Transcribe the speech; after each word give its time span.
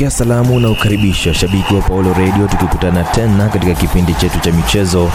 Pokea 0.00 0.10
salamu 0.10 0.60
na 0.60 0.70
ukaribisha 0.70 1.34
shabiki 1.34 1.74
wa 1.74 1.82
Paulo 1.82 2.12
Radio, 2.12 2.46
tukikutana 2.48 3.04
tena 3.04 3.48
katika 3.48 3.74
kipindi 3.74 4.14
chetu 4.14 4.40
cha 4.40 4.52
michezo 4.52 5.10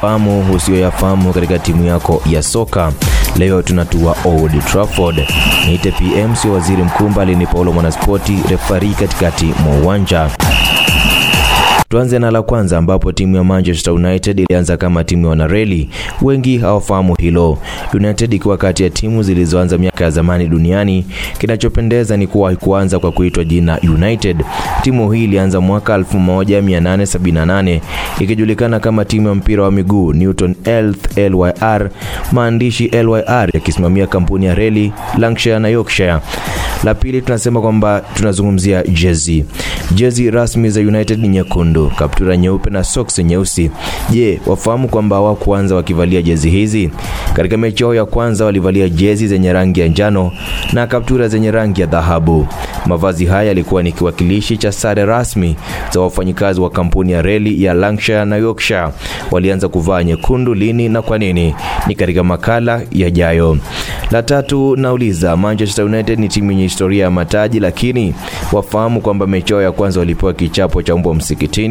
fahamu 0.00 0.54
usiyoyafahamu 0.54 1.32
katika 1.32 1.58
timu 1.58 1.84
yako 1.84 2.22
ya 2.26 2.42
soka. 2.42 2.92
Leo 3.36 3.62
tunatua 3.62 4.16
Old 4.24 4.64
Trafford. 4.64 5.28
Niite 5.66 5.90
PM, 5.92 6.36
sio 6.36 6.52
waziri 6.52 6.82
mkuu, 6.82 7.08
mbali 7.08 7.36
ni 7.36 7.46
Paulo 7.46 7.72
Mwanaspoti, 7.72 8.38
refari 8.48 8.88
katikati 8.88 9.44
mwa 9.64 9.76
uwanja. 9.76 10.30
Tuanze 11.90 12.18
na 12.18 12.30
la 12.30 12.42
kwanza 12.42 12.78
ambapo 12.78 13.12
timu 13.12 13.36
ya 13.36 13.44
Manchester 13.44 13.92
United 13.94 14.40
ilianza 14.40 14.76
kama 14.76 15.04
timu 15.04 15.24
ya 15.24 15.30
wanareli. 15.30 15.88
Wengi 16.22 16.58
hawafahamu 16.58 17.14
hilo. 17.14 17.58
United 17.94 18.32
ikiwa 18.34 18.56
kati 18.56 18.82
ya 18.82 18.90
timu 18.90 19.22
zilizoanza 19.22 19.78
miaka 19.78 20.04
ya 20.04 20.10
zamani 20.10 20.46
duniani. 20.48 21.06
Kinachopendeza 21.38 22.16
ni 22.16 22.26
kuwa 22.26 22.48
haikuanza 22.48 22.98
kwa 22.98 23.12
kuitwa 23.12 23.44
jina 23.44 23.78
United. 23.94 24.44
Timu 24.82 25.12
hii 25.12 25.24
ilianza 25.24 25.60
mwaka 25.60 25.98
1878 25.98 27.80
ikijulikana 28.20 28.80
kama 28.80 29.04
timu 29.04 29.28
ya 29.28 29.34
mpira 29.34 29.62
wa 29.62 29.70
miguu 29.72 30.12
Newton 30.12 30.54
Heath 30.64 31.16
LYR, 31.18 31.90
maandishi 32.32 32.88
LYR 32.88 33.50
yakisimamia 33.54 34.06
kampuni 34.06 34.46
ya 34.46 34.54
reli 34.54 34.92
Lancashire 35.18 35.58
na 35.58 35.68
Yorkshire. 35.68 36.16
La 36.84 36.94
pili 36.94 37.22
tunasema 37.22 37.60
kwamba 37.60 38.02
tunazungumzia 38.14 38.82
jezi. 38.82 39.44
Jezi 39.94 40.30
rasmi 40.30 40.70
za 40.70 40.80
United 40.80 41.18
ni 41.20 41.28
nyekundu, 41.28 41.79
kaptura 41.86 42.36
nyeupe 42.36 42.70
na 42.70 42.84
soksi 42.84 43.24
nyeusi. 43.24 43.70
Je, 44.10 44.40
wafahamu 44.46 44.88
kwamba 44.88 45.16
hawakuanza 45.16 45.74
wakivalia 45.74 46.22
jezi 46.22 46.50
hizi? 46.50 46.90
Katika 47.32 47.56
mechi 47.56 47.82
yao 47.82 47.94
ya 47.94 48.04
kwanza 48.04 48.44
walivalia 48.44 48.88
jezi 48.88 49.28
zenye 49.28 49.52
rangi 49.52 49.80
ya 49.80 49.88
njano 49.88 50.32
na 50.72 50.86
kaptura 50.86 51.28
zenye 51.28 51.50
rangi 51.50 51.80
ya 51.80 51.86
dhahabu. 51.86 52.46
Mavazi 52.86 53.26
haya 53.26 53.42
yalikuwa 53.48 53.82
ni 53.82 53.92
kiwakilishi 53.92 54.56
cha 54.56 54.72
sare 54.72 55.04
rasmi 55.04 55.56
za 55.92 56.00
wafanyikazi 56.00 56.60
wa 56.60 56.70
kampuni 56.70 57.12
ya 57.12 57.22
reli 57.22 57.64
ya 57.64 57.74
Lancashire 57.74 58.24
na 58.24 58.36
Yorkshire. 58.36 58.88
Walianza 59.30 59.68
kuvaa 59.68 60.02
nyekundu 60.02 60.54
lini 60.54 60.88
na 60.88 61.02
kwa 61.02 61.18
nini? 61.18 61.54
Ni 61.86 61.94
katika 61.94 62.24
makala 62.24 62.82
yajayo. 62.92 63.58
La 64.10 64.22
tatu 64.22 64.76
nauliza, 64.76 65.36
Manchester 65.36 65.84
United 65.84 66.18
ni 66.18 66.28
timu 66.28 66.50
yenye 66.50 66.62
historia 66.62 67.04
ya 67.04 67.10
mataji, 67.10 67.60
lakini 67.60 68.14
wafahamu 68.52 69.00
kwamba 69.00 69.26
mechi 69.26 69.52
yao 69.52 69.62
ya 69.62 69.72
kwanza 69.72 70.00
walipewa 70.00 70.32
kichapo 70.32 70.82
cha 70.82 70.96
mbwa 70.96 71.14
msikitini. 71.14 71.69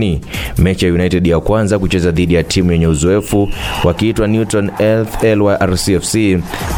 Mechi 0.58 0.86
ya 0.86 0.94
United 0.94 1.28
ya 1.28 1.39
kwanza 1.39 1.80
kucheza 1.80 2.11
dhidi 2.11 2.33
ya 2.33 2.44
timu 2.44 2.72
yenye 2.72 2.88
uzoefu 2.88 3.50
wakiitwa 3.83 4.28
Newton 4.28 4.72
Heath 4.78 5.23
LYRCFC 5.23 6.16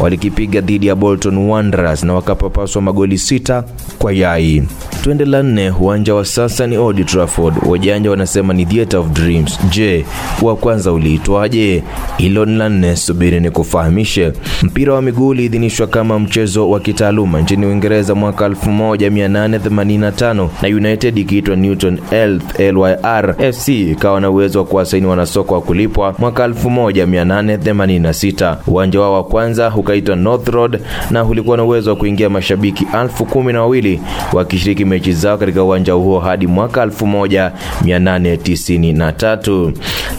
walikipiga 0.00 0.60
dhidi 0.60 0.86
ya 0.86 0.94
Bolton 0.94 1.36
Wanderers 1.38 2.04
na 2.04 2.14
wakapapaswa 2.14 2.82
magoli 2.82 3.18
sita 3.18 3.64
kwa 3.98 4.12
yai. 4.12 4.62
Twende 5.02 5.24
la 5.24 5.42
nne, 5.42 5.70
uwanja 5.70 6.14
wa 6.14 6.24
sasa 6.24 6.66
ni 6.66 6.76
Old 6.78 7.06
Trafford. 7.06 7.54
Wajanja 7.66 8.10
wanasema 8.10 8.54
ni 8.54 8.66
theatre 8.66 8.98
of 8.98 9.06
dreams. 9.08 9.58
Je, 9.70 10.04
wa 10.42 10.56
kwanza 10.56 10.92
uliitwaje? 10.92 11.82
Hilo 12.16 12.44
ni 12.44 12.56
la 12.58 12.68
nne, 12.68 12.96
subiri 12.96 13.40
ni 13.40 13.50
kufahamishe. 13.50 14.32
Mpira 14.62 14.94
wa 14.94 15.02
miguu 15.02 15.28
uliidhinishwa 15.28 15.86
kama 15.86 16.18
mchezo 16.18 16.70
wa 16.70 16.80
kitaaluma 16.80 17.40
nchini 17.40 17.66
Uingereza 17.66 18.14
mwaka 18.14 18.48
1885 18.48 20.48
na 20.62 20.68
United 20.68 21.18
ikiitwa 21.18 21.56
Newton 21.56 21.98
Heath 22.10 22.60
LYR 22.60 23.52
FC 23.52 23.68
ikawa 23.68 24.20
na 24.20 24.30
uwezo 24.30 24.58
wa 24.58 24.64
kuwasaini 24.64 25.06
wanasoka 25.06 25.54
wa 25.54 25.60
kulipwa 25.60 26.14
mwaka 26.18 26.46
1886. 26.48 28.56
Uwanja 28.66 29.00
wao 29.00 29.14
wa 29.14 29.24
kwanza 29.24 29.72
ukaitwa 29.76 30.16
North 30.16 30.48
Road 30.48 30.80
na 31.10 31.24
ulikuwa 31.24 31.56
na 31.56 31.64
uwezo 31.64 31.90
wa 31.90 31.96
kuingia 31.96 32.30
mashabiki 32.30 32.86
elfu 33.02 33.24
kumi 33.24 33.52
na 33.52 33.60
wawili 33.60 34.00
wakishiriki 34.32 34.84
mechi 34.92 35.12
zao 35.12 35.38
katika 35.38 35.62
uwanja 35.64 35.92
huo 35.92 36.20
hadi 36.20 36.46
mwaka 36.46 36.86
1893. 36.86 39.72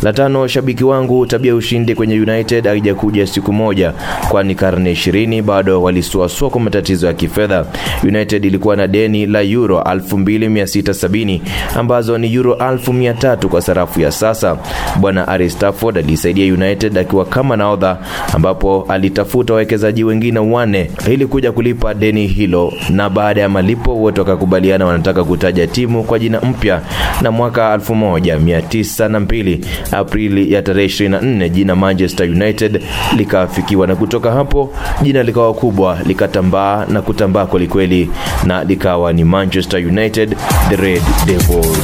La 0.03 0.13
tano, 0.13 0.47
shabiki 0.47 0.83
wangu, 0.83 1.25
tabia 1.25 1.51
ya 1.51 1.55
ushindi 1.55 1.95
kwenye 1.95 2.19
United 2.19 2.65
haijakuja 2.67 3.27
siku 3.27 3.53
moja, 3.53 3.93
kwani 4.29 4.55
karne 4.55 4.91
20 4.93 5.41
bado 5.41 5.83
walisuasua 5.83 6.49
kwa 6.49 6.61
matatizo 6.61 7.07
ya 7.07 7.13
kifedha. 7.13 7.65
United 8.03 8.45
ilikuwa 8.45 8.75
na 8.75 8.87
deni 8.87 9.25
la 9.25 9.41
euro 9.41 9.79
2670 9.79 11.39
ambazo 11.75 12.17
ni 12.17 12.33
euro 12.33 12.53
1300 12.53 13.47
kwa 13.47 13.61
sarafu 13.61 14.01
ya 14.01 14.11
sasa. 14.11 14.57
Bwana 14.99 15.27
Ari 15.27 15.49
Stafford 15.49 15.97
alisaidia 15.97 16.53
United 16.53 16.97
akiwa 16.97 17.25
kama 17.25 17.57
nahodha, 17.57 17.97
ambapo 18.33 18.85
alitafuta 18.89 19.53
wawekezaji 19.53 20.03
wengine 20.03 20.39
wanne 20.39 20.91
ili 21.11 21.25
kuja 21.27 21.51
kulipa 21.51 21.93
deni 21.93 22.27
hilo, 22.27 22.73
na 22.89 23.09
baada 23.09 23.41
ya 23.41 23.49
malipo 23.49 23.95
wote 23.95 24.21
wakakubaliana 24.63 24.85
wanataka 24.85 25.23
kutaja 25.23 25.67
timu 25.67 26.03
kwa 26.03 26.19
jina 26.19 26.41
mpya, 26.41 26.81
na 27.21 27.31
mwaka 27.31 27.77
1902 27.77 29.59
Aprili 29.91 30.53
ya 30.53 30.61
tarehe 30.61 30.87
24 30.87 31.49
jina 31.49 31.75
Manchester 31.75 32.29
United 32.29 32.81
likafikiwa, 33.17 33.87
na 33.87 33.95
kutoka 33.95 34.31
hapo 34.31 34.73
jina 35.01 35.23
likawa 35.23 35.53
kubwa 35.53 35.97
likatambaa 36.05 36.85
na 36.89 37.01
kutambaa 37.01 37.45
kwelikweli, 37.45 38.09
na 38.43 38.63
likawa 38.63 39.13
ni 39.13 39.23
Manchester 39.23 39.87
United 39.87 40.37
the 40.69 40.75
Red 40.75 41.01
Devils. 41.25 41.79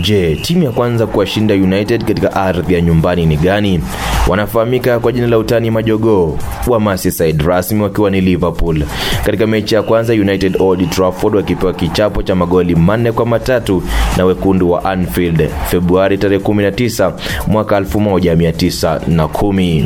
Je, 0.00 0.36
timu 0.42 0.62
ya 0.64 0.70
kwanza 0.70 1.06
kuwashinda 1.06 1.54
United 1.54 2.04
katika 2.04 2.32
ardhi 2.36 2.74
ya 2.74 2.80
nyumbani 2.80 3.26
ni 3.26 3.36
gani? 3.36 3.80
Wanafahamika 4.28 4.98
kwa 5.00 5.12
jina 5.12 5.26
la 5.26 5.38
utani 5.38 5.70
majogoo 5.70 6.38
wa 6.66 6.80
Merseyside, 6.80 7.44
rasmi 7.44 7.82
wakiwa 7.82 8.10
ni 8.10 8.20
Liverpool. 8.20 8.82
Katika 9.24 9.46
mechi 9.46 9.74
ya 9.74 9.82
kwanza 9.82 10.12
United 10.12 10.56
Old 10.60 10.90
Trafford 10.90 11.34
wakipewa 11.34 11.72
kichapo 11.72 12.22
cha 12.22 12.34
magoli 12.34 12.74
manne 12.74 13.12
kwa 13.12 13.26
matatu 13.26 13.82
na 14.16 14.24
wekundu 14.24 14.70
wa 14.70 14.84
Anfield 14.84 15.48
Februari 15.70 16.18
tarehe 16.18 16.42
19 16.44 17.12
mwaka 17.46 17.80
1910. 17.80 19.84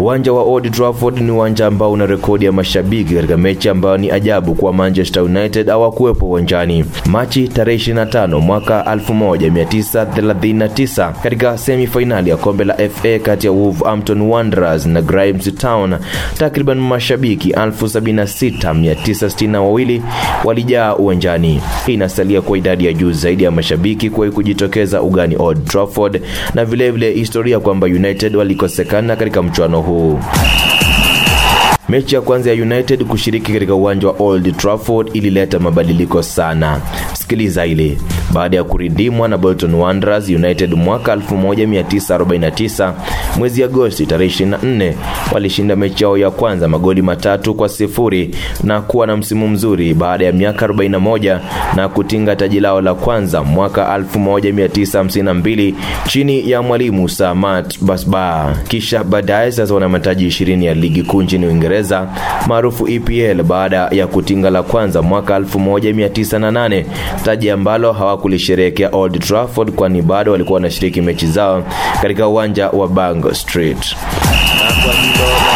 Uwanja 0.00 0.32
wa 0.32 0.42
Old 0.42 0.70
Trafford 0.72 1.18
ni 1.20 1.30
uwanja 1.30 1.66
ambao 1.66 1.92
una 1.92 2.06
rekodi 2.06 2.44
ya 2.44 2.52
mashabiki 2.52 3.14
katika 3.14 3.36
mechi 3.36 3.68
ambayo 3.68 3.96
ni 3.96 4.10
ajabu 4.10 4.54
kuwa 4.54 4.72
Manchester 4.72 5.22
United 5.22 5.68
hawakuwepo 5.68 6.26
uwanjani. 6.26 6.84
Machi 7.06 7.48
tarehe 7.48 7.78
25 7.92 8.40
mwaka 8.40 8.82
1939 8.94 11.12
katika 11.22 11.58
semi-finali 11.58 12.30
ya 12.30 12.36
kombe 12.36 12.64
la 12.64 12.74
FA 12.74 13.18
kati 13.22 13.46
ya 13.46 13.52
Wolverhampton 13.52 14.20
Wanderers 14.20 14.86
na 14.86 15.02
Grimes 15.02 15.54
Town, 15.54 15.96
takriban 16.38 16.78
mashabiki 16.80 17.52
76962 17.52 20.00
walijaa 20.44 20.96
uwanjani. 20.96 21.60
Inasalia 21.86 22.40
kwa 22.42 22.58
idadi 22.58 22.86
ya 22.86 22.92
juu 22.92 23.12
zaidi 23.12 23.44
ya 23.44 23.50
mashabiki 23.50 24.10
kuwahi 24.10 24.32
kujitokeza 24.32 25.02
ugani 25.02 25.36
Old 25.38 25.64
Trafford, 25.64 26.22
na 26.54 26.64
vilevile 26.64 27.08
vile 27.10 27.20
historia 27.20 27.60
kwamba 27.60 27.86
United 27.86 28.36
walikosekana 28.36 29.16
katika 29.16 29.42
mchuano 29.42 29.80
huu. 29.80 30.18
Mechi 31.88 32.14
ya 32.14 32.20
kwanza 32.20 32.50
ya 32.52 32.62
United 32.62 33.04
kushiriki 33.04 33.52
katika 33.52 33.74
uwanja 33.74 34.08
wa 34.08 34.14
Old 34.18 34.56
Trafford 34.56 35.10
ilileta 35.16 35.58
mabadiliko 35.58 36.22
sana. 36.22 36.80
Sikiliza 37.30 37.62
hili. 37.64 37.98
Baada 38.32 38.56
ya 38.56 38.64
kuridimwa 38.64 39.28
na 39.28 39.38
Bolton 39.38 39.74
Wanderers, 39.74 40.28
United 40.28 40.74
mwaka 40.74 41.14
1949 41.16 42.92
mwezi 43.38 43.64
Agosti 43.64 44.06
tarehe 44.06 44.44
24 44.44 44.92
walishinda 45.32 45.76
mechi 45.76 46.04
yao 46.04 46.18
ya 46.18 46.30
kwanza 46.30 46.68
magoli 46.68 47.02
matatu 47.02 47.54
kwa 47.54 47.68
sifuri 47.68 48.30
na 48.64 48.80
kuwa 48.80 49.06
na 49.06 49.16
msimu 49.16 49.48
mzuri 49.48 49.94
baada 49.94 50.24
ya 50.24 50.32
miaka 50.32 50.66
41 50.66 51.38
na 51.76 51.88
kutinga 51.88 52.36
taji 52.36 52.60
lao 52.60 52.80
la 52.80 52.94
kwanza 52.94 53.42
mwaka 53.42 53.98
1952 53.98 55.74
chini 56.08 56.50
ya 56.50 56.62
mwalimu 56.62 57.08
Sir 57.08 57.34
Matt 57.34 57.78
Busby. 57.80 58.16
Kisha 58.68 59.04
baadaye 59.04 59.52
sasa 59.52 59.74
wana 59.74 59.88
mataji 59.88 60.26
20 60.28 60.64
ya 60.64 60.74
ligi 60.74 61.02
kuu 61.02 61.22
nchini 61.22 61.46
Uingereza 61.46 62.06
maarufu 62.48 62.88
EPL 62.88 63.42
baada 63.42 63.76
ya 63.90 64.06
kutinga 64.06 64.50
la 64.50 64.62
kwanza 64.62 65.02
mwaka 65.02 65.38
1908, 65.38 66.84
taji 67.24 67.50
ambalo 67.50 67.92
hawakulisherehekea 67.92 68.88
Old 68.92 69.18
Trafford 69.18 69.70
kwani 69.72 70.02
bado 70.02 70.32
walikuwa 70.32 70.54
wanashiriki 70.54 71.00
mechi 71.00 71.26
zao 71.26 71.64
katika 72.02 72.28
uwanja 72.28 72.68
wa 72.68 72.88
Bango 72.88 73.34
Street 73.34 73.96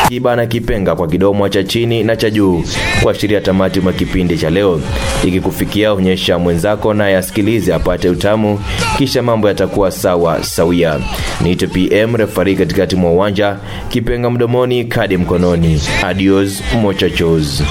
kiba 0.09 0.37
na 0.37 0.47
kipenga 0.47 0.95
kwa 0.95 1.09
kidomo 1.09 1.49
cha 1.49 1.65
chini 1.65 2.03
na 2.03 2.17
cha 2.17 2.31
juu 2.31 2.65
kuashiria 3.03 3.41
tamati 3.41 3.81
mwa 3.81 3.93
kipindi 3.93 4.39
cha 4.39 4.51
leo. 4.51 4.81
Ikikufikia 5.25 5.93
onyesha 5.93 6.39
mwenzako 6.39 6.95
naye 6.95 7.17
asikilize 7.17 7.75
apate 7.75 8.09
utamu, 8.09 8.61
kisha 8.99 9.23
mambo 9.23 9.49
yatakuwa 9.49 9.91
sawa 9.91 10.43
sawia. 10.45 10.99
Niite 11.41 11.67
PM 11.67 12.17
refari 12.17 12.57
katikati 12.57 12.97
mwa 12.97 13.11
uwanja, 13.11 13.57
kipenga 13.89 14.31
mdomoni, 14.31 14.85
kadi 14.85 15.17
mkononi. 15.17 15.83
Adios 16.05 16.63
muchachos. 16.83 17.63